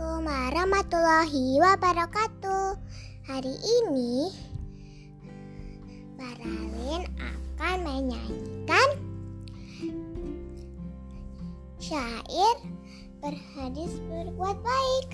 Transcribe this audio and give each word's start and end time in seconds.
warahmatullahi 0.00 1.60
wabarakatuh. 1.60 2.72
Hari 3.28 3.52
ini 3.52 4.32
Baralin 6.16 7.04
akan 7.20 7.76
menyanyikan 7.84 8.88
syair 11.76 12.56
berhadis 13.20 13.92
berbuat 14.08 14.56
baik. 14.64 15.08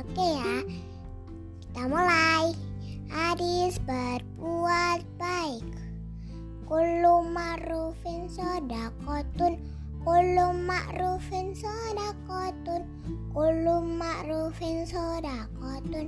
Oke 0.00 0.24
ya, 0.24 0.54
kita 1.68 1.82
mulai. 1.92 2.56
Hadis 3.12 3.76
berbuat 3.84 5.04
baik. 5.20 5.68
Kullu 6.64 7.28
ma'rufin 7.28 8.32
sodakotun 8.32 9.60
Kullu 10.00 10.56
ma'rufin 10.56 11.52
sodakotun 11.52 12.88
Kullu 13.36 13.81
ma'rufin 14.22 14.86
sodakotun 14.86 16.06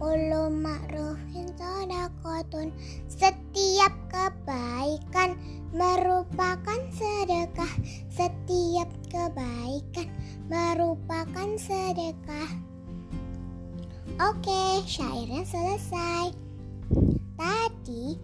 Kullu 0.00 0.48
ma'rufin 0.48 1.52
sodakotun. 1.60 2.72
Setiap 3.04 3.92
kebaikan 4.08 5.36
merupakan 5.76 6.80
sedekah. 6.88 7.68
Setiap 8.08 8.88
kebaikan 9.12 10.08
merupakan 10.48 11.48
sedekah. 11.60 12.48
Oke, 14.24 14.80
syairnya 14.88 15.44
selesai. 15.44 16.32
Tadi 17.36 18.16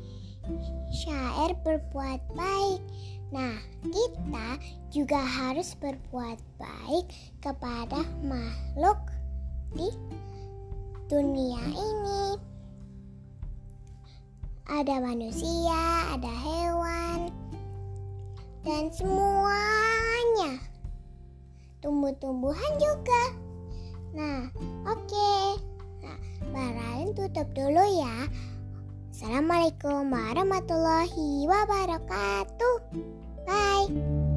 syair 0.97 1.61
berbuat 1.61 2.25
baik. 2.33 2.81
Nah, 3.37 3.61
kita 3.85 4.49
juga 4.89 5.21
harus 5.21 5.77
berbuat 5.77 6.41
baik 6.57 7.07
kepada 7.45 8.01
makhluk 8.25 8.97
di 9.75 9.89
dunia 11.11 11.63
ini. 11.73 12.39
Ada 14.67 14.99
manusia, 14.99 16.11
ada 16.11 16.33
hewan, 16.43 17.31
dan 18.67 18.91
semuanya. 18.91 20.59
Tumbuh-tumbuhan 21.83 22.73
juga. 22.83 23.23
Nah, 24.11 24.51
oke. 24.91 25.07
Okay. 25.07 25.47
Nah, 26.03 26.19
Barain 26.51 27.15
tutup 27.15 27.47
dulu 27.55 27.83
ya. 27.95 28.27
Assalamualaikum 29.17 30.13
warahmatullahi 30.13 31.47
wabarakatuh. 31.49 32.77
Bye. 33.47 34.36